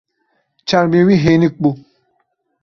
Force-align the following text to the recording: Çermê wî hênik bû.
Çermê 0.67 1.01
wî 1.07 1.15
hênik 1.25 1.55
bû. 1.61 1.71